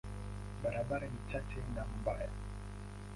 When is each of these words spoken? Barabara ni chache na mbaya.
Barabara 0.63 1.07
ni 1.07 1.21
chache 1.31 1.55
na 1.75 1.83
mbaya. 2.01 2.29